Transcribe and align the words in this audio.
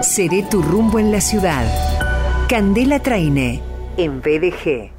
Seré 0.00 0.42
tu 0.42 0.62
rumbo 0.62 0.98
en 0.98 1.12
la 1.12 1.20
ciudad. 1.20 1.66
Candela 2.48 3.00
Traine, 3.00 3.60
en 3.98 4.20
BDG. 4.22 4.90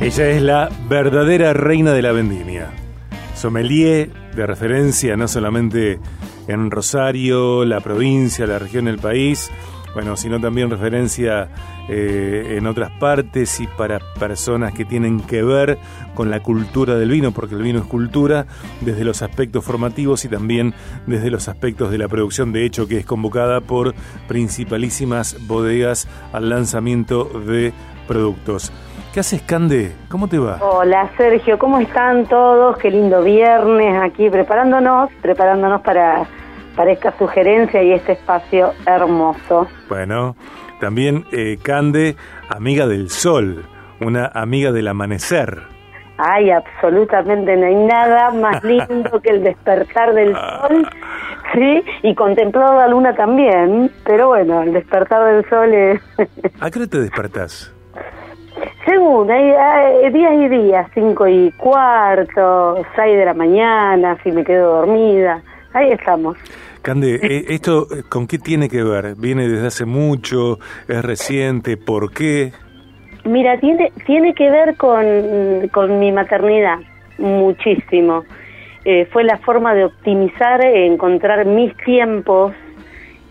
Ella 0.00 0.28
es 0.30 0.42
la 0.42 0.70
verdadera 0.88 1.52
reina 1.52 1.92
de 1.92 2.00
la 2.00 2.12
vendimia. 2.12 2.70
Sommelier 3.34 4.10
de 4.34 4.46
referencia 4.46 5.16
no 5.16 5.28
solamente 5.28 5.98
en 6.46 6.70
Rosario, 6.70 7.64
la 7.64 7.80
provincia, 7.80 8.46
la 8.46 8.58
región, 8.58 8.88
el 8.88 8.98
país, 8.98 9.50
bueno, 9.94 10.14
sino 10.16 10.38
también 10.38 10.68
referencia 10.68 11.48
eh, 11.88 12.56
en 12.58 12.66
otras 12.66 12.90
partes 13.00 13.60
y 13.60 13.66
para 13.66 13.98
personas 14.18 14.74
que 14.74 14.84
tienen 14.84 15.20
que 15.20 15.42
ver 15.42 15.78
con 16.14 16.30
la 16.30 16.40
cultura 16.40 16.96
del 16.96 17.08
vino, 17.08 17.32
porque 17.32 17.54
el 17.54 17.62
vino 17.62 17.78
es 17.78 17.86
cultura 17.86 18.44
desde 18.82 19.04
los 19.04 19.22
aspectos 19.22 19.64
formativos 19.64 20.24
y 20.26 20.28
también 20.28 20.74
desde 21.06 21.30
los 21.30 21.48
aspectos 21.48 21.90
de 21.90 21.96
la 21.96 22.08
producción, 22.08 22.52
de 22.52 22.66
hecho 22.66 22.86
que 22.86 22.98
es 22.98 23.06
convocada 23.06 23.62
por 23.62 23.94
principalísimas 24.28 25.36
bodegas 25.46 26.06
al 26.32 26.50
lanzamiento 26.50 27.24
de 27.24 27.72
productos. 28.06 28.72
¿Qué 29.14 29.20
haces, 29.20 29.40
Cande? 29.40 29.92
¿Cómo 30.10 30.28
te 30.28 30.38
va? 30.38 30.58
Hola, 30.60 31.10
Sergio, 31.16 31.58
¿cómo 31.58 31.78
están 31.78 32.26
todos? 32.26 32.76
Qué 32.76 32.90
lindo 32.90 33.22
viernes 33.22 33.98
aquí 34.02 34.28
preparándonos, 34.28 35.10
preparándonos 35.22 35.80
para, 35.80 36.26
para 36.76 36.92
esta 36.92 37.16
sugerencia 37.18 37.82
y 37.82 37.92
este 37.92 38.12
espacio 38.12 38.72
hermoso. 38.86 39.66
Bueno, 39.88 40.36
también 40.80 41.24
eh, 41.32 41.58
Cande, 41.62 42.16
amiga 42.48 42.86
del 42.86 43.10
sol, 43.10 43.64
una 44.00 44.26
amiga 44.26 44.72
del 44.72 44.88
amanecer. 44.88 45.62
Ay, 46.18 46.50
absolutamente 46.50 47.56
no 47.56 47.66
hay 47.66 47.74
nada 47.74 48.30
más 48.30 48.62
lindo 48.64 49.20
que 49.20 49.30
el 49.30 49.42
despertar 49.42 50.14
del 50.14 50.34
sol, 50.60 50.88
¿sí? 51.54 51.82
Y 52.02 52.14
contemplar 52.14 52.74
la 52.74 52.88
luna 52.88 53.14
también, 53.14 53.90
pero 54.04 54.28
bueno, 54.28 54.62
el 54.62 54.72
despertar 54.72 55.34
del 55.34 55.48
sol 55.48 55.72
es... 55.74 56.00
¿A 56.60 56.70
qué 56.70 56.78
hora 56.78 56.88
te 56.88 57.00
despertás? 57.00 57.72
Según, 58.86 59.30
hay, 59.30 60.12
días 60.12 60.32
y 60.34 60.48
días, 60.48 60.90
cinco 60.94 61.26
y 61.26 61.50
cuarto, 61.52 62.82
seis 62.94 63.18
de 63.18 63.24
la 63.24 63.34
mañana, 63.34 64.16
si 64.22 64.30
me 64.30 64.44
quedo 64.44 64.76
dormida, 64.76 65.42
ahí 65.74 65.90
estamos. 65.90 66.38
Cande, 66.86 67.16
eh, 67.20 67.46
¿esto 67.48 67.88
eh, 67.90 68.04
con 68.08 68.28
qué 68.28 68.38
tiene 68.38 68.68
que 68.68 68.84
ver? 68.84 69.16
¿Viene 69.16 69.48
desde 69.48 69.66
hace 69.66 69.84
mucho? 69.84 70.60
¿Es 70.86 71.04
reciente? 71.04 71.76
¿Por 71.76 72.12
qué? 72.12 72.52
Mira, 73.24 73.58
tiene, 73.58 73.90
tiene 74.06 74.32
que 74.34 74.48
ver 74.48 74.76
con, 74.76 75.04
con 75.72 75.98
mi 75.98 76.12
maternidad, 76.12 76.78
muchísimo. 77.18 78.22
Eh, 78.84 79.04
fue 79.06 79.24
la 79.24 79.36
forma 79.38 79.74
de 79.74 79.86
optimizar, 79.86 80.64
encontrar 80.64 81.44
mis 81.44 81.76
tiempos 81.78 82.52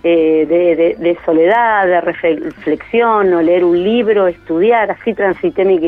eh, 0.03 0.97
de, 0.99 1.17
soledad, 1.23 1.87
de 1.87 2.01
reflexión, 2.01 3.33
o 3.33 3.41
leer 3.41 3.63
un 3.63 3.81
libro, 3.81 4.27
estudiar, 4.27 4.91
así 4.91 5.13
transité 5.13 5.63
mi, 5.63 5.79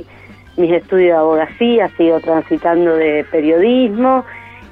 mis 0.55 0.71
estudios 0.71 1.09
de 1.09 1.19
abogacía, 1.19 1.89
sigo 1.97 2.21
transitando 2.21 2.95
de 2.95 3.25
periodismo 3.29 4.23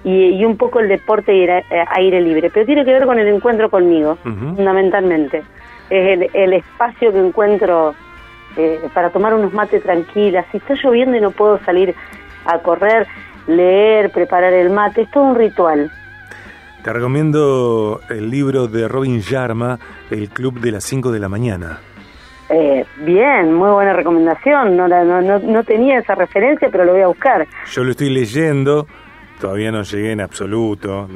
y, 0.05 0.45
un 0.45 0.55
poco 0.55 0.79
el 0.79 0.87
deporte 0.87 1.35
y 1.35 1.43
el 1.43 1.63
aire 1.89 2.21
libre, 2.21 2.51
pero 2.51 2.65
tiene 2.65 2.85
que 2.85 2.91
ver 2.91 3.05
con 3.05 3.17
el 3.17 3.27
encuentro 3.27 3.69
conmigo, 3.71 4.17
fundamentalmente. 4.23 5.43
Es 5.89 6.29
el, 6.33 6.53
espacio 6.53 7.11
que 7.11 7.19
encuentro 7.19 7.95
eh, 8.55 8.79
para 8.93 9.09
tomar 9.09 9.33
unos 9.33 9.51
mates 9.51 9.81
tranquilas. 9.81 10.45
Si 10.51 10.57
está 10.57 10.75
lloviendo 10.75 11.17
y 11.17 11.21
no 11.21 11.31
puedo 11.31 11.59
salir 11.65 11.95
a 12.45 12.59
correr, 12.59 13.07
leer, 13.47 14.11
preparar 14.11 14.53
el 14.53 14.69
mate, 14.69 15.01
es 15.01 15.11
todo 15.11 15.23
un 15.23 15.35
ritual. 15.35 15.91
Te 16.83 16.93
recomiendo 16.93 17.99
el 18.09 18.29
libro 18.29 18.67
de 18.67 18.87
Robin 18.87 19.19
Sharma, 19.19 19.79
El 20.11 20.29
Club 20.29 20.59
de 20.59 20.71
las 20.71 20.83
5 20.83 21.11
de 21.11 21.19
la 21.19 21.29
mañana. 21.29 21.79
Eh, 22.49 22.85
bien, 22.97 23.53
muy 23.55 23.71
buena 23.71 23.93
recomendación. 23.93 24.77
No, 24.77 24.87
no, 24.87 25.21
no, 25.39 25.63
tenía 25.63 25.97
esa 25.97 26.13
referencia, 26.13 26.69
pero 26.71 26.85
lo 26.85 26.91
voy 26.91 27.01
a 27.01 27.07
buscar. 27.07 27.47
Yo 27.71 27.83
lo 27.83 27.89
estoy 27.89 28.11
leyendo, 28.11 28.85
todavía 29.39 29.71
no 29.71 29.83
llegué 29.83 30.11
en 30.11 30.21
absoluto, 30.21 31.07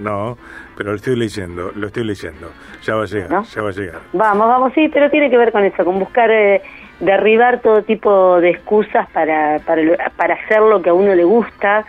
no, 0.00 0.36
pero 0.76 0.90
lo 0.90 0.96
estoy 0.96 1.16
leyendo, 1.16 1.72
lo 1.74 1.86
estoy 1.86 2.04
leyendo. 2.04 2.50
Ya 2.82 2.94
va 2.94 3.02
a 3.02 3.06
llegar, 3.06 3.42
ya 3.42 3.62
va 3.62 3.68
a 3.68 3.72
llegar. 3.72 4.00
Vamos, 4.12 4.48
vamos, 4.48 4.72
sí, 4.74 4.88
pero 4.88 5.10
tiene 5.10 5.30
que 5.30 5.38
ver 5.38 5.52
con 5.52 5.64
eso, 5.64 5.84
con 5.84 5.98
buscar 5.98 6.30
eh, 6.30 6.62
derribar 7.00 7.60
todo 7.60 7.82
tipo 7.82 8.40
de 8.40 8.50
excusas 8.50 9.08
para, 9.10 9.58
para, 9.60 9.82
para 10.16 10.34
hacer 10.34 10.60
lo 10.60 10.82
que 10.82 10.90
a 10.90 10.94
uno 10.94 11.14
le 11.14 11.24
gusta 11.24 11.84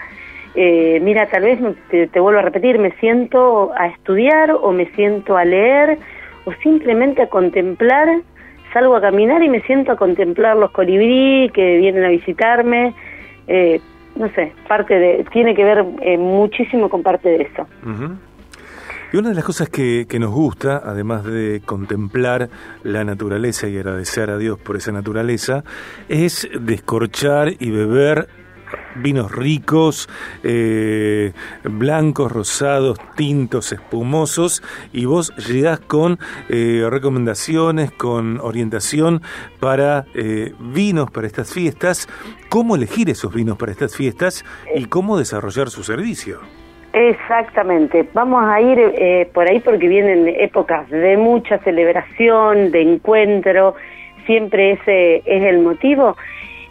eh, 0.60 1.00
mira, 1.04 1.28
tal 1.28 1.44
vez 1.44 1.60
te, 1.90 2.20
vuelvo 2.20 2.40
a 2.40 2.42
repetir, 2.42 2.80
me 2.80 2.90
siento 2.94 3.72
a 3.78 3.90
estudiar 3.90 4.50
o 4.52 4.72
me 4.72 4.88
siento 4.96 5.38
a 5.38 5.46
leer 5.46 6.00
o 6.46 6.54
simplemente 6.64 7.22
a 7.22 7.28
contemplar, 7.28 8.08
salgo 8.74 8.96
a 8.96 9.02
caminar 9.02 9.44
y 9.44 9.50
me 9.50 9.62
siento 9.62 9.92
a 9.92 9.98
contemplar 9.98 10.58
los 10.58 10.72
colibrí 10.72 11.52
que 11.54 11.78
vienen 11.78 12.04
a 12.04 12.10
visitarme, 12.10 12.96
eh, 13.48 13.80
no 14.18 14.30
sé, 14.34 14.54
parte 14.68 14.96
de, 14.96 15.26
tiene 15.32 15.56
que 15.56 15.64
ver 15.64 15.86
eh, 16.02 16.18
muchísimo 16.18 16.90
con 16.90 17.04
parte 17.04 17.30
de 17.30 17.42
eso. 17.44 17.68
Y 19.14 19.18
una 19.18 19.30
de 19.30 19.36
las 19.36 19.46
cosas 19.46 19.70
que, 19.70 20.06
que, 20.10 20.20
nos 20.20 20.32
gusta, 20.32 20.82
además 20.84 21.24
de 21.24 21.62
contemplar 21.66 22.50
la 22.84 23.06
naturaleza 23.06 23.68
y 23.68 23.78
agradecer 23.78 24.30
a 24.30 24.38
Dios 24.38 24.60
por 24.60 24.76
esa 24.76 24.92
naturaleza, 24.92 25.64
es 26.10 26.50
descorchar 26.60 27.54
y 27.60 27.72
beber 27.72 28.28
vinos 28.96 29.32
ricos, 29.32 30.10
eh, 30.44 31.32
blancos, 31.64 32.32
rosados, 32.32 33.00
tintos, 33.16 33.72
espumosos, 33.72 34.64
y 34.94 35.06
vos 35.06 35.36
llegás 35.38 35.80
con 35.80 36.20
eh, 36.50 36.88
recomendaciones, 36.90 37.92
con 37.92 38.40
orientación 38.40 39.22
para 39.60 40.06
eh, 40.14 40.54
vinos 40.60 41.12
para 41.12 41.28
estas 41.28 41.54
fiestas, 41.54 42.08
cómo 42.50 42.76
elegir 42.76 43.10
esos 43.10 43.34
vinos 43.34 43.58
para 43.58 43.72
estas 43.72 43.96
fiestas 43.96 44.46
y 44.76 44.86
cómo 44.86 45.18
desarrollar 45.18 45.70
su 45.70 45.84
servicio. 45.84 46.40
Exactamente, 46.94 48.10
vamos 48.14 48.44
a 48.46 48.60
ir 48.60 49.30
por 49.34 49.48
ahí 49.48 49.60
porque 49.60 49.88
vienen 49.88 50.28
épocas 50.28 50.90
de 50.90 51.16
mucha 51.16 51.60
celebración, 51.60 52.72
de 52.72 52.82
encuentro, 52.82 53.76
siempre 54.26 54.72
ese 54.72 55.18
es 55.26 55.44
el 55.44 55.60
motivo 55.60 56.16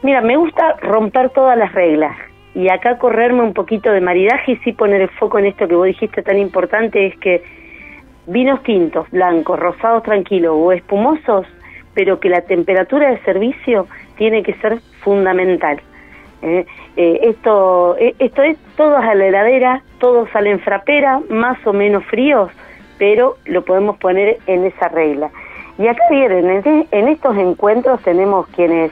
Mira, 0.03 0.21
me 0.21 0.37
gusta 0.37 0.77
romper 0.81 1.31
todas 1.31 1.57
las 1.57 1.73
reglas 1.73 2.17
y 2.55 2.71
acá 2.71 2.99
correrme 2.99 3.43
un 3.43 3.55
poquito 3.55 3.91
de 3.91 4.01
maridaje 4.01 4.53
y 4.53 4.57
sí 4.59 4.73
poner 4.73 5.03
el 5.03 5.11
foco 5.11 5.39
en 5.39 5.47
esto 5.47 5.69
que 5.69 5.75
vos 5.75 5.87
dijiste 5.87 6.23
tan 6.23 6.39
importante, 6.39 7.07
es 7.07 7.19
que 7.19 7.43
vinos 8.27 8.62
tintos, 8.62 9.11
blancos, 9.11 9.59
rosados 9.59 10.03
tranquilos 10.03 10.55
o 10.57 10.73
espumosos, 10.73 11.47
pero 11.95 12.21
que 12.21 12.29
la 12.29 12.43
temperatura 12.43 13.11
de 13.11 13.19
servicio 13.21 13.87
tiene 14.17 14.43
que 14.43 14.55
ser 14.55 14.81
fundamental. 15.03 15.81
¿eh? 16.43 16.67
Eh, 16.97 17.21
esto, 17.23 17.97
eh, 17.99 18.15
esto 18.19 18.43
es 18.43 18.59
todos 18.77 19.03
a 19.03 19.15
la 19.15 19.27
heladera, 19.27 19.83
todos 19.99 20.28
salen 20.31 20.61
frapera, 20.61 21.21
más 21.28 21.59
o 21.67 21.73
menos 21.73 22.05
fríos, 22.05 22.51
pero 22.99 23.37
lo 23.45 23.65
podemos 23.65 23.97
poner 23.99 24.39
en 24.47 24.65
esa 24.65 24.89
regla. 24.89 25.31
Y 25.78 25.89
acá 25.89 26.03
vienen, 26.11 26.87
en 26.91 27.09
estos 27.09 27.37
encuentros 27.37 28.01
tenemos 28.03 28.47
quienes 28.49 28.91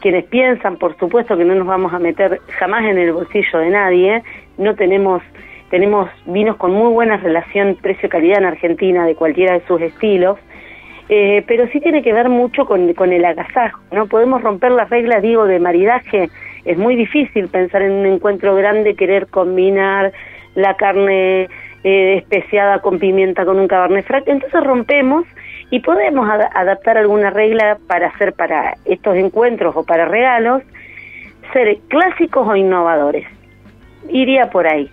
quienes 0.00 0.24
piensan, 0.24 0.76
por 0.76 0.96
supuesto, 0.98 1.36
que 1.36 1.44
no 1.44 1.54
nos 1.54 1.66
vamos 1.66 1.92
a 1.92 1.98
meter 1.98 2.40
jamás 2.58 2.84
en 2.84 2.98
el 2.98 3.12
bolsillo 3.12 3.58
de 3.58 3.70
nadie, 3.70 4.22
no 4.58 4.74
tenemos 4.74 5.22
tenemos 5.70 6.08
vinos 6.26 6.56
con 6.56 6.72
muy 6.72 6.92
buena 6.92 7.16
relación 7.16 7.76
precio-calidad 7.82 8.38
en 8.38 8.44
Argentina 8.44 9.04
de 9.04 9.16
cualquiera 9.16 9.54
de 9.54 9.66
sus 9.66 9.80
estilos, 9.80 10.38
eh, 11.08 11.44
pero 11.46 11.66
sí 11.68 11.80
tiene 11.80 12.02
que 12.02 12.12
ver 12.12 12.28
mucho 12.28 12.66
con, 12.66 13.12
el 13.12 13.24
agasajo, 13.24 13.80
¿no? 13.92 14.06
Podemos 14.06 14.42
romper 14.42 14.72
las 14.72 14.90
reglas, 14.90 15.22
digo, 15.22 15.46
de 15.46 15.58
maridaje, 15.58 16.30
es 16.64 16.78
muy 16.78 16.96
difícil 16.96 17.48
pensar 17.48 17.82
en 17.82 17.92
un 17.92 18.06
encuentro 18.06 18.54
grande, 18.54 18.94
querer 18.94 19.26
combinar 19.28 20.12
la 20.54 20.74
carne 20.74 21.48
eh, 21.84 22.16
especiada 22.16 22.80
con 22.80 22.98
pimienta 22.98 23.44
con 23.44 23.58
un 23.58 23.68
cabernet 23.68 24.04
franc, 24.06 24.24
entonces 24.26 24.62
rompemos 24.64 25.24
y 25.70 25.80
podemos 25.80 26.28
adaptar 26.28 26.96
alguna 26.96 27.30
regla 27.30 27.78
para 27.86 28.08
hacer 28.08 28.32
para 28.32 28.74
estos 28.84 29.16
encuentros 29.16 29.74
o 29.76 29.84
para 29.84 30.06
regalos, 30.06 30.62
ser 31.52 31.78
clásicos 31.88 32.46
o 32.46 32.54
innovadores. 32.54 33.26
Iría 34.08 34.50
por 34.50 34.66
ahí. 34.66 34.90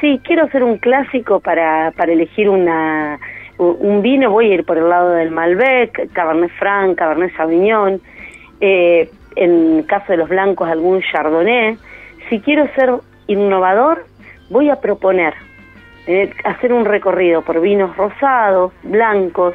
Sí, 0.00 0.20
quiero 0.24 0.48
ser 0.48 0.64
un 0.64 0.78
clásico 0.78 1.40
para, 1.40 1.92
para 1.92 2.12
elegir 2.12 2.48
una, 2.48 3.18
un 3.58 4.02
vino, 4.02 4.30
voy 4.30 4.50
a 4.50 4.54
ir 4.54 4.64
por 4.64 4.78
el 4.78 4.88
lado 4.88 5.10
del 5.10 5.30
Malbec, 5.30 6.12
Cabernet 6.12 6.50
Franc, 6.58 6.96
Cabernet 6.96 7.34
Sauvignon, 7.36 8.00
eh, 8.60 9.10
en 9.36 9.82
caso 9.84 10.12
de 10.12 10.18
los 10.18 10.28
blancos 10.28 10.68
algún 10.68 11.00
Chardonnay. 11.00 11.76
Si 12.28 12.40
quiero 12.40 12.68
ser 12.74 12.92
innovador, 13.26 14.04
voy 14.50 14.70
a 14.70 14.80
proponer 14.80 15.34
eh, 16.06 16.32
hacer 16.44 16.72
un 16.72 16.84
recorrido 16.84 17.42
por 17.42 17.60
vinos 17.60 17.96
rosados, 17.96 18.72
blancos, 18.82 19.54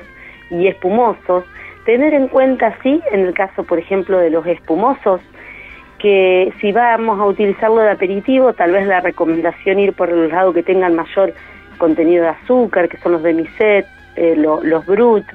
y 0.54 0.68
espumosos, 0.68 1.44
tener 1.86 2.14
en 2.14 2.28
cuenta, 2.28 2.78
sí, 2.82 3.02
en 3.12 3.22
el 3.22 3.34
caso, 3.34 3.64
por 3.64 3.80
ejemplo, 3.80 4.18
de 4.20 4.30
los 4.30 4.46
espumosos, 4.46 5.22
que 6.00 6.54
si 6.60 6.72
vamos 6.72 7.20
a 7.20 7.26
utilizarlo 7.26 7.82
de 7.82 7.92
aperitivo, 7.92 8.54
tal 8.54 8.72
vez 8.72 8.88
la 8.88 9.00
recomendación 9.00 9.80
ir 9.80 9.94
por 9.94 10.10
el 10.10 10.30
lado 10.30 10.54
que 10.54 10.64
tengan 10.64 10.96
mayor 10.96 11.34
contenido 11.78 12.24
de 12.24 12.30
azúcar, 12.30 12.90
que 12.90 12.98
son 12.98 13.14
los 13.14 13.24
de 13.24 13.34
miset, 13.34 13.86
eh, 14.16 14.36
los 14.36 14.86
brut, 14.86 15.26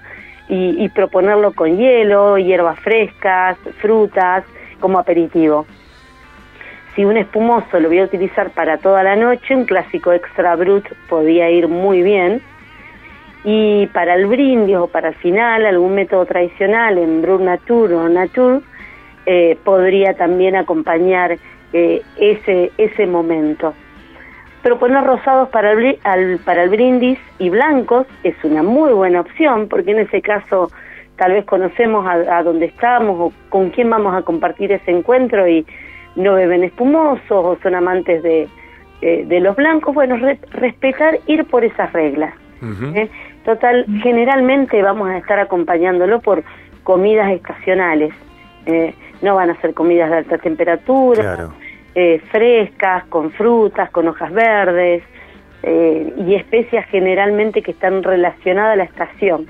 y, 0.49 0.83
y 0.83 0.89
proponerlo 0.89 1.53
con 1.53 1.77
hielo, 1.77 2.39
hierbas 2.39 2.79
frescas, 2.81 3.59
frutas, 3.81 4.45
como 4.81 4.99
aperitivo. 4.99 5.67
Si 6.95 7.05
un 7.05 7.17
espumoso 7.17 7.79
lo 7.79 7.89
voy 7.89 8.01
a 8.01 8.05
utilizar 8.05 8.51
para 8.51 8.79
toda 8.79 9.03
la 9.03 9.17
noche, 9.17 9.55
un 9.55 9.65
clásico 9.65 10.13
extra 10.13 10.57
brut 10.57 10.85
podía 11.09 11.51
ir 11.51 11.69
muy 11.69 12.03
bien. 12.03 12.43
Y 13.51 13.87
para 13.95 14.15
el 14.15 14.27
brindis 14.27 14.77
o 14.77 14.89
para 14.89 15.09
el 15.09 15.15
final, 15.15 15.65
algún 15.65 15.95
método 15.95 16.27
tradicional 16.27 16.99
en 16.99 17.23
Brut 17.23 17.41
Nature 17.41 17.95
o 17.95 18.07
Nature, 18.07 18.61
eh, 19.25 19.57
podría 19.65 20.13
también 20.13 20.55
acompañar 20.55 21.39
eh, 21.73 22.03
ese, 22.19 22.71
ese 22.77 23.07
momento. 23.07 23.73
Proponer 24.63 25.03
rosados 25.03 25.49
para 25.49 25.73
el, 25.73 26.39
para 26.45 26.65
el 26.65 26.69
brindis 26.69 27.19
y 27.39 27.49
blancos 27.49 28.07
es 28.23 28.35
una 28.45 28.63
muy 28.63 28.93
buena 28.93 29.23
opción, 29.23 29.67
porque 29.67 29.93
en 29.93 30.01
ese 30.01 30.21
caso 30.21 30.71
tal 31.17 31.33
vez 31.33 31.47
conocemos 31.47 32.07
a, 32.07 32.43
dónde 32.43 32.67
estamos 32.67 33.19
o 33.19 33.33
con 33.49 33.71
quién 33.71 33.89
vamos 33.89 34.15
a 34.15 34.21
compartir 34.21 34.73
ese 34.73 34.91
encuentro 34.91 35.49
y 35.49 35.65
no 36.17 36.35
beben 36.35 36.65
espumosos 36.65 37.23
o 37.31 37.57
son 37.63 37.75
amantes 37.75 38.23
de, 38.23 38.47
de 39.01 39.41
los 39.41 39.57
blancos. 39.57 39.95
Bueno, 39.95 40.19
respetar, 40.51 41.19
ir 41.27 41.47
por 41.47 41.65
esas 41.65 41.91
reglas. 41.95 42.35
¿eh? 42.95 43.09
Total, 43.49 43.87
generalmente 44.03 44.83
vamos 44.83 45.09
a 45.09 45.17
estar 45.17 45.41
acompañándolo 45.41 46.21
por 46.21 46.45
comidas 46.83 47.33
estacionales. 47.33 48.13
¿eh? 48.67 48.93
no 49.23 49.37
van 49.37 49.49
a 49.49 49.59
ser 49.63 49.73
comidas 49.73 50.11
de 50.11 50.17
alta 50.19 50.37
temperatura, 50.37 51.49
eh, 51.95 52.21
frescas, 52.31 53.05
con 53.05 53.31
frutas, 53.33 53.91
con 53.91 54.07
hojas 54.07 54.31
verdes 54.35 55.03
y 55.63 56.35
especias 56.35 56.87
generalmente 56.91 57.63
que 57.63 57.71
están 57.71 58.03
relacionadas 58.03 58.75
a 58.75 58.77
la 58.77 58.85
estación. 58.85 59.47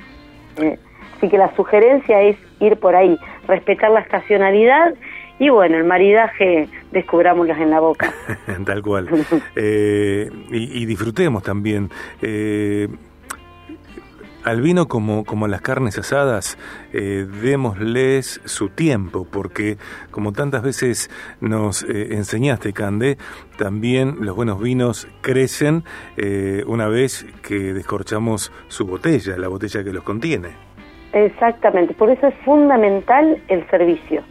Así 1.17 1.29
que 1.29 1.37
la 1.37 1.53
sugerencia 1.57 2.23
es 2.23 2.37
ir 2.61 2.77
por 2.77 2.95
ahí, 2.95 3.19
respetar 3.49 3.91
la 3.91 4.01
estacionalidad 4.01 4.95
y 5.41 5.49
bueno, 5.49 5.77
el 5.77 5.85
maridaje 5.85 6.69
descubrámoslos 6.93 7.59
en 7.59 7.71
la 7.71 7.81
boca. 7.81 8.13
Tal 8.65 8.81
cual. 8.83 9.09
Eh, 9.57 10.31
y, 10.51 10.87
disfrutemos 10.87 11.43
también. 11.43 11.91
Eh, 12.23 12.89
al 14.49 14.61
vino 14.61 14.89
como, 14.89 15.25
como 15.25 15.47
a 15.47 15.49
las 15.49 15.61
carnes 15.61 15.99
asadas, 15.99 16.59
eh, 16.93 17.27
démosles 17.43 18.41
su 18.45 18.69
tiempo, 18.69 19.27
porque 19.31 19.77
como 20.11 20.33
tantas 20.33 20.63
veces 20.63 21.11
nos 21.41 21.83
enseñaste, 21.85 22.73
Cande, 22.73 23.19
también 23.57 24.17
los 24.21 24.35
buenos 24.37 24.61
vinos 24.61 25.09
crecen 25.21 25.85
una 26.67 26.89
vez 26.89 27.27
que 27.43 27.73
descorchamos 27.73 28.53
su 28.69 28.87
botella, 28.87 29.37
la 29.37 29.49
botella 29.49 29.85
que 29.85 29.93
los 29.93 30.05
contiene. 30.05 30.69
Exactamente, 31.13 31.95
por 31.95 32.11
eso 32.11 32.27
es 32.27 32.35
fundamental 32.45 33.41
el 33.49 33.69
servicio. 33.71 34.23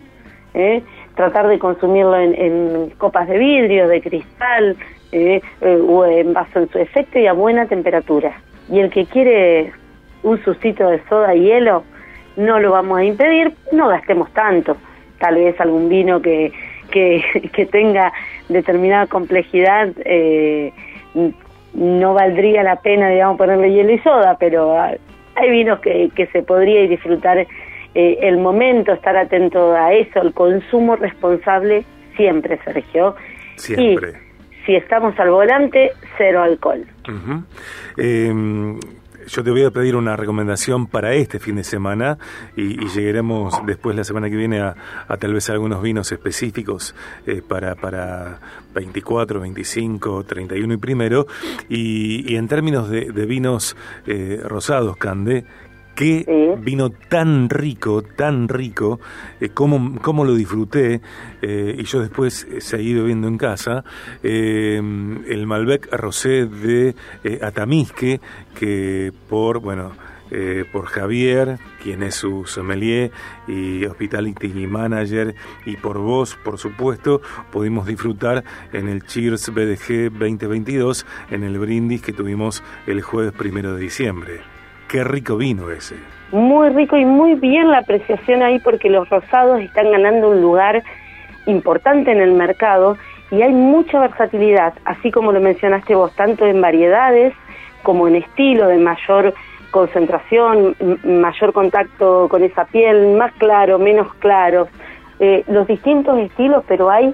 ¿eh? 0.54 0.84
Tratar 1.16 1.48
de 1.48 1.60
consumirlo 1.60 2.18
en, 2.18 2.92
copas 2.98 3.28
de 3.28 3.38
vidrio, 3.38 3.88
de 3.88 4.02
cristal 4.02 4.78
¿eh? 5.12 5.42
Eh, 5.62 5.82
o 5.88 6.06
en 6.06 6.34
vaso 6.34 6.60
en 6.60 6.70
su 6.70 6.78
efecto 6.78 7.20
y 7.20 7.28
a 7.28 7.34
buena 7.34 7.68
temperatura. 7.68 8.42
Y 8.70 8.80
el 8.80 8.90
que 8.90 9.06
quiere 9.06 9.72
un 10.24 10.44
sustito 10.44 10.90
de 10.90 11.02
soda 11.08 11.36
y 11.36 11.46
hielo, 11.46 11.84
no 12.36 12.60
lo 12.60 12.72
vamos 12.72 13.00
a 13.00 13.04
impedir, 13.04 13.54
no 13.72 13.88
gastemos 13.88 14.32
tanto. 14.34 14.78
Tal 15.20 15.36
vez 15.36 15.60
algún 15.60 15.90
vino 15.90 16.22
que, 16.22 16.52
que, 16.92 17.50
que 17.54 17.66
tenga 17.66 18.14
determinada 18.50 19.08
complejidad 19.08 19.90
no 21.74 22.14
valdría 22.14 22.64
la 22.64 22.78
pena, 22.78 23.10
digamos, 23.10 23.38
ponerle 23.38 23.72
hielo 23.72 23.92
y 23.92 24.00
soda, 24.00 24.38
pero 24.40 24.80
hay 24.80 25.52
vinos 25.52 25.80
que, 25.80 26.10
que 26.16 26.26
se 26.28 26.42
podría 26.42 26.88
disfrutar 26.88 27.38
eh, 27.40 28.18
el 28.22 28.38
momento, 28.38 28.92
estar 28.92 29.16
atento 29.16 29.76
a 29.76 29.94
eso, 29.94 30.22
el 30.22 30.34
consumo 30.34 30.96
responsable 30.96 31.86
siempre, 32.16 32.60
Sergio. 32.64 33.16
Siempre. 33.56 34.12
Y 34.12 34.66
si 34.66 34.76
estamos 34.76 35.18
al 35.20 35.30
volante, 35.30 35.92
cero 36.18 36.42
alcohol. 36.42 36.86
Yo 39.28 39.44
te 39.44 39.52
voy 39.52 39.64
a 39.64 39.72
pedir 39.72 39.96
una 39.96 40.16
recomendación 40.16 40.88
para 40.88 41.14
este 41.14 41.40
fin 41.40 41.56
de 41.56 41.64
semana 41.64 42.18
y, 42.56 42.78
llegaremos 42.88 43.54
después 43.66 43.96
la 43.96 44.04
semana 44.04 44.30
que 44.30 44.36
viene 44.36 44.62
a, 44.62 44.76
tal 45.20 45.34
vez 45.34 45.50
algunos 45.50 45.82
vinos 45.82 46.12
específicos 46.12 46.96
eh, 47.26 47.42
para, 47.48 47.76
para 47.76 48.40
24, 48.74 49.40
25, 49.42 50.24
31 50.24 50.74
y 50.74 50.78
primero. 50.78 51.28
Y, 51.70 52.36
en 52.36 52.48
términos 52.48 52.90
de, 52.90 53.26
vinos 53.26 53.76
eh, 54.06 54.42
rosados, 54.44 54.96
Cande, 54.98 55.46
qué 55.98 56.58
vino 56.62 56.92
tan 56.92 57.50
rico, 57.50 58.04
tan 58.04 58.48
rico, 58.48 59.00
eh, 59.42 59.50
cómo, 59.50 60.26
lo 60.26 60.36
disfruté, 60.36 61.02
eh, 61.42 61.76
y 61.78 61.84
yo 61.84 62.02
después 62.02 62.48
eh, 62.50 62.62
seguí 62.62 62.94
bebiendo 62.94 63.28
en 63.28 63.38
casa, 63.38 63.84
eh, 64.22 64.76
el 64.78 65.48
Malbec 65.48 65.92
Rosé 65.92 66.46
de 66.46 66.94
Atamisque, 67.42 68.22
que 68.58 69.12
por, 69.28 69.60
bueno, 69.60 69.92
por 70.74 70.88
Javier, 70.88 71.58
quien 71.82 72.04
es 72.04 72.16
su 72.16 72.46
sommelier 72.46 73.12
y 73.48 73.86
hospitality 73.86 74.68
manager, 74.68 75.36
y 75.66 75.78
por 75.78 76.00
vos, 76.00 76.38
por 76.44 76.58
supuesto, 76.58 77.22
pudimos 77.50 77.88
disfrutar 77.88 78.44
en 78.74 78.90
el 78.90 79.06
Cheers 79.06 79.54
BDG 79.54 80.12
2022, 80.12 81.06
en 81.32 81.44
el 81.44 81.58
brindis 81.58 82.02
que 82.02 82.12
tuvimos 82.12 82.62
el 82.88 83.02
jueves 83.02 83.32
primero 83.32 83.74
de 83.74 83.82
diciembre. 83.82 84.57
Qué 84.88 85.04
rico 85.04 85.38
vino 85.38 85.70
ese. 85.70 85.96
Muy 86.32 86.70
rico 86.70 86.98
y 86.98 87.06
muy 87.06 87.36
bien 87.36 87.70
la 87.70 87.80
apreciación 87.80 88.42
ahí 88.42 88.60
porque 88.60 88.90
los 88.90 89.10
rosados 89.10 89.60
están 89.62 89.92
ganando 89.92 90.30
un 90.30 90.42
lugar 90.42 90.84
importante 91.46 92.12
en 92.12 92.22
el 92.22 92.32
mercado 92.34 92.98
y 93.32 93.42
hay 93.42 93.52
mucha 93.52 94.00
versatilidad, 94.00 94.74
así 94.86 95.12
como 95.12 95.32
lo 95.32 95.42
mencionaste 95.42 95.96
vos, 95.96 96.14
tanto 96.16 96.46
en 96.46 96.62
variedades 96.62 97.34
como 97.84 98.08
en 98.08 98.16
estilo 98.16 98.68
de 98.68 98.78
mayor 98.78 99.34
concentración, 99.72 100.76
mayor 101.04 101.52
contacto 101.52 102.28
con 102.30 102.44
esa 102.44 102.66
piel, 102.66 103.16
más 103.18 103.34
claro, 103.34 103.80
menos 103.80 104.14
claro, 104.16 104.70
eh, 105.20 105.44
los 105.48 105.68
distintos 105.68 106.18
estilos, 106.20 106.64
pero 106.68 106.90
hay 106.90 107.14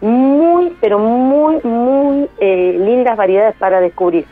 muy, 0.00 0.76
pero 0.80 0.98
muy, 0.98 1.60
muy 1.62 2.28
eh, 2.38 2.76
lindas 2.78 3.16
variedades 3.16 3.56
para 3.56 3.80
descubrir. 3.80 4.26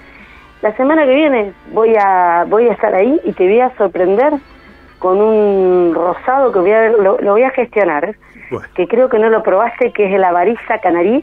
La 0.65 0.75
semana 0.79 1.05
que 1.05 1.15
viene 1.15 1.53
voy 1.73 1.95
a 1.95 2.47
voy 2.49 2.69
a 2.69 2.73
estar 2.73 2.95
ahí 2.95 3.21
y 3.25 3.33
te 3.33 3.45
voy 3.45 3.61
a 3.61 3.77
sorprender 3.77 4.33
con 4.99 5.21
un 5.21 5.95
rosado 5.95 6.53
que 6.53 6.59
voy 6.59 6.73
a, 6.73 6.89
lo, 6.89 7.19
voy 7.19 7.43
a 7.43 7.51
gestionar, 7.51 8.17
que 8.75 8.89
creo 8.89 9.11
que 9.11 9.19
no 9.19 9.29
lo 9.29 9.43
probaste, 9.43 9.93
que 9.93 10.07
es 10.07 10.15
el 10.15 10.25
avariza 10.25 10.79
canarí. 10.83 11.23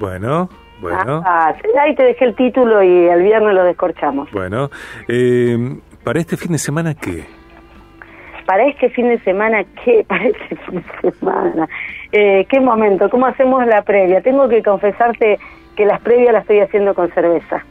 Bueno, 0.00 0.48
bueno. 0.80 1.22
Ah, 1.22 1.54
ahí 1.78 1.94
te 1.96 2.02
dejé 2.02 2.24
el 2.24 2.34
título 2.34 2.82
y 2.82 3.08
el 3.08 3.24
viernes 3.24 3.52
lo 3.52 3.64
descorchamos. 3.64 4.30
Bueno, 4.32 4.70
eh, 5.06 5.76
¿para 6.02 6.20
este 6.20 6.38
fin 6.38 6.52
de 6.52 6.58
semana 6.58 6.94
qué? 6.94 7.26
Para 8.46 8.64
este 8.68 8.88
fin 8.88 9.10
de 9.10 9.18
semana, 9.18 9.64
¿qué? 9.84 10.02
Para 10.08 10.28
este 10.28 10.56
fin 10.56 10.82
de 11.02 11.12
semana. 11.12 11.68
Eh, 12.10 12.46
¿Qué 12.48 12.58
momento? 12.58 13.10
¿Cómo 13.10 13.26
hacemos 13.26 13.66
la 13.66 13.82
previa? 13.82 14.22
Tengo 14.22 14.48
que 14.48 14.62
confesarte 14.62 15.38
que 15.76 15.84
las 15.84 16.00
previas 16.00 16.32
las 16.32 16.44
estoy 16.44 16.60
haciendo 16.60 16.94
con 16.94 17.10
cerveza. 17.10 17.66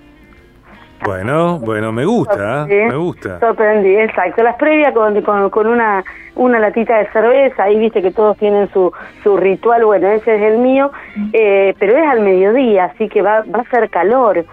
Bueno, 1.03 1.59
bueno, 1.59 1.91
me 1.91 2.05
gusta, 2.05 2.65
me 2.67 2.95
gusta. 2.95 3.39
Sorprendí, 3.39 3.95
exacto. 3.95 4.43
Las 4.43 4.55
previas 4.55 4.93
con, 4.93 5.49
con, 5.49 5.67
una, 5.67 6.03
una 6.35 6.59
latita 6.59 6.97
de 6.97 7.07
cerveza, 7.11 7.63
ahí 7.63 7.77
viste 7.77 8.01
que 8.01 8.11
todos 8.11 8.37
tienen 8.37 8.69
su, 8.71 8.91
su 9.23 9.37
ritual, 9.37 9.85
bueno, 9.85 10.07
ese 10.07 10.35
es 10.35 10.41
el 10.41 10.57
mío, 10.57 10.91
eh, 11.33 11.75
pero 11.79 11.97
es 11.97 12.07
al 12.07 12.21
mediodía, 12.21 12.85
así 12.85 13.07
que 13.09 13.21
va, 13.21 13.43
va 13.43 13.59
a 13.59 13.69
ser 13.69 13.89
calor, 13.89 14.39
eh, 14.39 14.45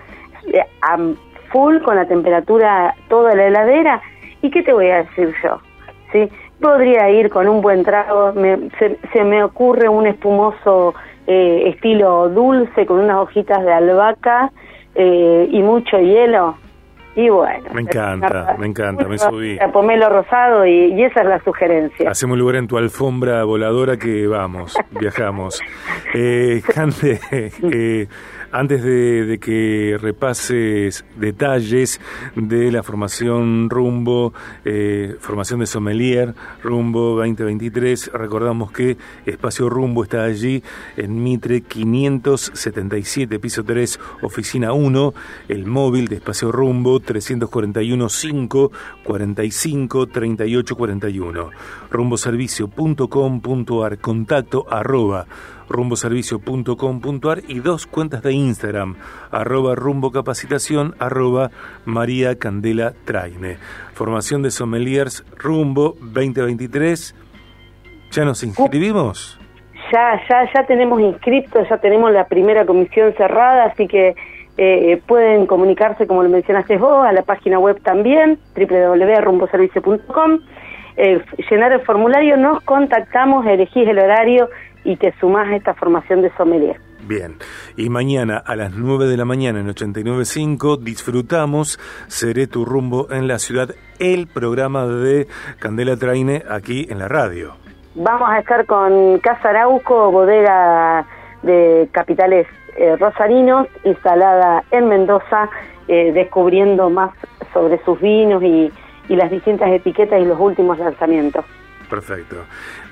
a 0.82 0.98
full 1.50 1.78
con 1.78 1.96
la 1.96 2.06
temperatura 2.06 2.94
toda 3.08 3.34
la 3.34 3.46
heladera. 3.46 4.02
¿Y 4.42 4.50
qué 4.50 4.62
te 4.62 4.72
voy 4.72 4.90
a 4.90 4.98
decir 5.04 5.34
yo? 5.42 5.60
¿Sí? 6.12 6.28
Podría 6.60 7.10
ir 7.10 7.30
con 7.30 7.48
un 7.48 7.62
buen 7.62 7.84
trago, 7.84 8.32
se, 8.78 8.98
se 9.12 9.24
me 9.24 9.42
ocurre 9.42 9.88
un 9.88 10.06
espumoso 10.06 10.94
eh, 11.26 11.70
estilo 11.74 12.28
dulce 12.28 12.84
con 12.84 13.00
unas 13.00 13.16
hojitas 13.16 13.64
de 13.64 13.72
albahaca 13.72 14.52
eh, 14.94 15.48
y 15.50 15.62
mucho 15.62 15.98
hielo, 15.98 16.56
Y 17.16 17.28
bueno. 17.28 17.70
Me 17.72 17.82
encanta, 17.82 18.56
me 18.58 18.66
encanta, 18.66 19.04
me 19.04 19.18
subí. 19.18 19.58
Pomelo 19.72 20.08
rosado 20.08 20.66
y, 20.66 21.02
esa 21.02 21.20
es 21.22 21.26
la 21.26 21.42
sugerencia. 21.44 22.10
Hacemos 22.10 22.38
lugar 22.38 22.56
en 22.56 22.66
tu 22.66 22.76
alfombra 22.76 23.44
voladora 23.44 23.96
que 23.96 24.26
vamos, 24.26 24.76
viajamos. 24.98 25.60
Eh, 26.12 26.62
Cande, 26.74 27.20
eh, 27.30 28.08
antes 28.54 28.82
de, 28.84 29.38
que 29.40 29.99
repases 30.00 31.04
detalles 31.16 32.00
de 32.37 32.70
la 32.70 32.84
formación 32.84 33.68
Rumbo, 33.68 34.32
eh, 34.64 35.16
formación 35.18 35.58
de 35.61 35.66
sommelier 35.66 36.37
Rumbo 36.62 37.16
2023, 37.16 38.12
recordamos 38.14 38.70
que 38.70 38.96
Espacio 39.26 39.68
Rumbo 39.68 40.04
está 40.04 40.23
allí 40.23 40.62
en 40.96 41.20
Mitre 41.20 41.62
577, 41.62 43.40
piso 43.40 43.64
3, 43.64 43.99
oficina 44.23 44.73
1, 44.73 45.14
el 45.49 45.66
móvil 45.66 46.06
de 46.06 46.14
Espacio 46.16 46.52
Rumbo 46.52 47.00
341 47.00 48.08
5 48.08 48.70
45 49.02 50.06
38 50.06 50.76
41, 50.76 51.50
rumboservicio.com.ar, 51.90 53.99
contacto 53.99 54.64
arroba 54.70 55.26
rumboservicio.com.ar 55.68 57.42
y 57.49 57.61
dos 57.61 57.87
cuentas 57.87 58.23
de 58.23 58.33
Instagram, 58.33 58.97
arroba 59.30 59.75
rumbocapacitación, 59.75 60.94
arroba 60.99 61.50
María 61.85 62.38
Candela 62.38 62.92
Traine. 63.04 63.59
Formación 63.94 64.42
de 64.42 64.50
sommeliers 64.50 65.25
Rumbo 65.37 65.97
2023. 66.00 67.14
¿Ya 68.11 68.25
nos 68.25 68.42
inscribimos? 68.42 69.38
Ya, 69.92 70.21
ya, 70.28 70.50
ya 70.52 70.66
tenemos 70.66 71.00
inscriptos, 71.00 71.68
ya 71.68 71.78
tenemos 71.78 72.11
la 72.12 72.26
primera 72.26 72.64
comisión 72.64 73.12
cerrada, 73.16 73.64
así 73.64 73.87
que 73.87 74.14
eh, 74.56 75.02
pueden 75.06 75.47
comunicarse, 75.47 76.06
como 76.06 76.23
lo 76.23 76.28
mencionaste 76.28 76.78
vos, 76.78 77.04
a 77.04 77.12
la 77.12 77.23
página 77.23 77.59
web 77.59 77.80
también, 77.83 78.38
www.rumboservicio.com. 78.56 80.38
Eh, 80.97 81.21
llenar 81.50 81.73
el 81.73 81.80
formulario, 81.80 82.37
nos 82.37 82.62
contactamos, 82.62 83.44
elegís 83.47 83.88
el 83.88 83.99
horario 83.99 84.49
y 84.85 84.97
te 84.97 85.12
sumás 85.19 85.49
a 85.49 85.57
esta 85.57 85.75
formación 85.75 86.23
de 86.23 86.31
sommelier. 86.37 86.79
Bien, 87.07 87.37
y 87.76 87.91
mañana 87.91 88.38
a 88.38 88.57
las 88.57 88.73
9 88.73 89.07
de 89.07 89.17
la 89.19 89.26
mañana 89.26 89.61
en 89.61 89.69
89.5 89.69 90.79
disfrutamos 90.79 91.79
Seré 92.07 92.47
tu 92.47 92.64
rumbo 92.64 93.09
en 93.11 93.29
la 93.29 93.38
ciudad, 93.38 93.75
el 93.99 94.26
programa 94.26 94.87
de 94.87 95.26
Candela 95.59 95.97
Traine 95.97 96.43
aquí 96.49 96.87
en 96.88 96.99
la 96.99 97.09
radio. 97.09 97.57
Vamos 97.95 98.29
a 98.31 98.38
estar 98.38 98.64
con 98.64 99.19
Casa 99.19 99.50
Arauco, 99.50 100.11
bodega 100.11 101.07
de 101.43 101.88
capitales 101.93 102.47
eh, 102.76 102.97
rosarinos, 102.97 103.69
instalada 103.85 104.64
en 104.71 104.88
Mendoza, 104.88 105.50
eh, 105.87 106.11
descubriendo 106.12 106.88
más 106.88 107.11
sobre 107.53 107.79
sus 107.85 108.00
vinos 108.00 108.43
y, 108.43 108.73
y 109.09 109.17
las 109.17 109.31
distintas 109.31 109.71
etiquetas 109.71 110.21
y 110.21 110.25
los 110.25 110.41
últimos 110.41 110.79
lanzamientos. 110.79 111.45
Perfecto. 111.88 112.37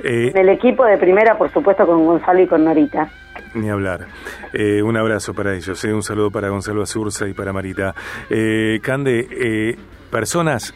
Eh, 0.03 0.33
el 0.35 0.49
equipo 0.49 0.85
de 0.85 0.99
primera, 0.99 1.37
por 1.37 1.53
supuesto, 1.53 1.87
con 1.87 2.05
Gonzalo 2.05 2.41
y 2.41 2.47
con 2.47 2.65
Norita. 2.65 3.11
Ni 3.55 3.69
hablar. 3.69 4.07
Eh, 4.53 4.83
un 4.83 4.97
abrazo 4.97 5.35
para 5.35 5.55
ellos, 5.55 5.83
eh, 5.85 5.93
un 5.93 6.03
saludo 6.03 6.31
para 6.31 6.49
Gonzalo 6.49 6.83
Azurza 6.83 7.29
y 7.29 7.35
para 7.35 7.53
Marita. 7.53 7.95
Eh, 8.31 8.81
Cande, 8.83 9.27
eh, 9.31 9.77
personas 10.11 10.75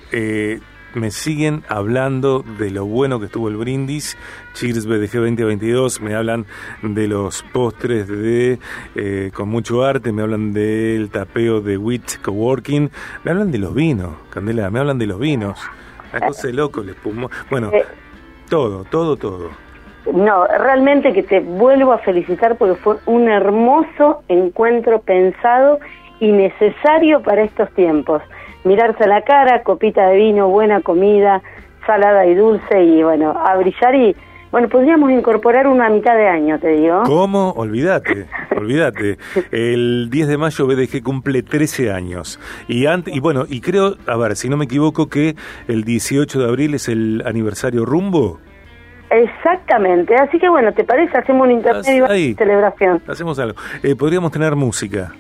me 0.95 1.11
siguen 1.11 1.63
hablando 1.69 2.43
de 2.59 2.71
lo 2.71 2.87
bueno 2.87 3.21
que 3.21 3.27
estuvo 3.27 3.49
el 3.49 3.57
brindis, 3.57 4.17
Cheers 4.55 4.87
BDG 4.87 5.13
2022, 5.13 6.01
me 6.01 6.15
hablan 6.15 6.47
de 6.81 7.07
los 7.07 7.43
postres 7.53 8.09
de 8.09 8.59
con 9.35 9.51
mucho 9.51 9.85
arte, 9.85 10.11
me 10.13 10.23
hablan 10.23 10.55
del 10.55 11.11
tapeo 11.11 11.61
de 11.61 11.77
WIT 11.77 12.23
Coworking, 12.23 12.91
me 13.25 13.31
hablan 13.31 13.53
de 13.53 13.59
los 13.59 13.75
vinos, 13.75 14.15
Candela, 14.31 14.71
me 14.71 14.79
hablan 14.79 14.99
de 14.99 15.07
los 15.07 15.19
vinos. 15.19 15.61
Una 16.13 16.29
cosa 16.29 16.47
de 16.47 16.55
loco, 16.55 16.83
les 16.83 16.97
Bueno, 17.51 17.71
todo, 18.49 18.85
todo, 18.85 19.17
todo. 19.17 19.51
No, 20.13 20.47
realmente 20.47 21.13
que 21.13 21.23
te 21.23 21.41
vuelvo 21.41 21.93
a 21.93 21.99
felicitar 21.99 22.57
porque 22.57 22.77
fue 22.77 22.97
un 23.07 23.29
hermoso 23.29 24.23
encuentro 24.29 25.01
pensado 25.01 25.81
y 26.21 26.31
necesario 26.31 27.23
para 27.23 27.43
estos 27.43 27.71
tiempos. 27.73 28.23
Mirarse 28.65 29.05
a 29.05 29.09
la 29.09 29.23
cara, 29.23 29.63
copita 29.63 30.07
de 30.09 30.17
vino, 30.17 30.49
buena 30.49 30.81
comida, 30.81 31.43
salada 31.87 32.27
y 32.27 32.35
dulce 32.35 32.83
y 32.83 33.03
bueno, 33.03 33.35
a 33.37 33.57
brillar 33.57 33.95
y 33.95 34.17
bueno, 34.53 34.69
podríamos 34.69 35.11
incorporar 35.11 35.67
una 35.67 35.91
mitad 35.91 36.17
de 36.17 36.29
año, 36.29 36.59
te 36.59 36.69
digo. 36.69 37.03
¿Cómo? 37.05 37.51
Olvídate, 37.57 38.27
olvídate. 38.61 39.19
El 39.51 40.09
10 40.11 40.29
de 40.29 40.39
mayo 40.39 40.67
BDG 40.67 41.03
cumple 41.03 41.43
13 41.43 41.93
años. 41.93 42.41
Y, 42.69 42.87
y 42.87 43.21
bueno, 43.21 43.45
y 43.49 43.61
creo, 43.61 43.97
a 44.07 44.17
ver, 44.17 44.37
si 44.37 44.49
no 44.49 44.57
me 44.57 44.65
equivoco, 44.65 45.09
que 45.09 45.37
el 45.69 45.85
18 45.85 46.39
de 46.39 46.45
abril 46.47 46.75
es 46.75 46.89
el 46.89 47.23
aniversario 47.27 47.85
rumbo. 47.85 48.41
Exactamente, 49.11 50.17
así 50.17 50.39
que 50.39 50.49
bueno, 50.49 50.73
¿te 50.73 50.83
parece? 50.83 51.17
Hacemos 51.17 51.47
un 51.47 51.53
intermedio 51.53 52.09
de 52.09 52.35
celebración. 52.35 53.01
Hacemos 53.07 53.39
algo. 53.39 53.59
Eh, 53.83 53.95
podríamos 53.95 54.33
tener 54.33 54.57
música. 54.57 55.13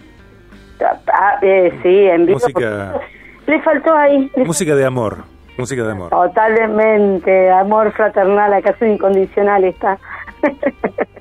Ah, 0.80 1.38
eh, 1.40 1.72
sí, 1.82 1.88
en 1.88 2.26
vivo. 2.26 2.38
Música. 2.38 3.00
Le 3.46 3.62
faltó 3.62 3.94
ahí. 3.94 4.30
Música 4.44 4.74
de 4.74 4.84
amor. 4.84 5.18
Música 5.56 5.84
de 5.84 5.92
amor. 5.92 6.10
Totalmente, 6.10 7.50
amor 7.50 7.92
fraternal, 7.92 8.52
acaso 8.52 8.84
incondicional 8.84 9.64
está. 9.64 9.98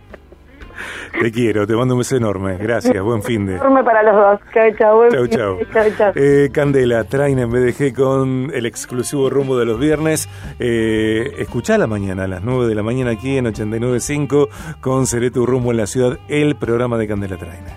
Te 1.22 1.32
quiero, 1.32 1.66
te 1.66 1.76
mando 1.76 1.94
un 1.96 2.00
beso 2.00 2.16
enorme. 2.16 2.58
Gracias, 2.58 3.02
buen 3.02 3.24
fin 3.24 3.46
de. 3.46 3.56
Enorme 3.56 3.84
para 3.84 4.04
los 4.04 4.16
dos. 4.16 4.40
Chao, 4.54 4.70
chao. 4.78 5.10
Chao, 5.10 5.90
chao. 5.98 6.12
Eh, 6.16 6.50
Candela, 6.52 7.04
traen 7.06 7.40
en 7.40 7.50
BDG 7.50 7.94
con 7.94 8.52
el 8.54 8.66
exclusivo 8.66 9.30
rumbo 9.30 9.58
de 9.58 9.66
los 9.66 9.80
viernes. 9.80 10.28
Eh, 10.60 11.36
escuchá 11.38 11.78
la 11.78 11.88
mañana, 11.88 12.24
a 12.24 12.28
las 12.28 12.44
9 12.44 12.68
de 12.68 12.76
la 12.76 12.84
mañana 12.84 13.12
aquí 13.12 13.38
en 13.38 13.46
89.5 13.46 14.50
con 14.82 15.08
Seré 15.08 15.32
tu 15.32 15.46
rumbo 15.46 15.72
en 15.72 15.78
la 15.78 15.88
ciudad, 15.88 16.20
el 16.28 16.56
programa 16.56 16.98
de 16.98 17.08
Candela 17.08 17.38
Traina. 17.38 17.74